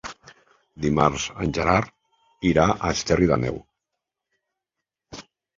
Dimarts 0.85 1.25
en 1.45 1.53
Gerard 1.57 1.93
irà 2.53 2.65
a 2.73 2.93
Esterri 2.97 3.29
d'Àneu. 3.33 3.63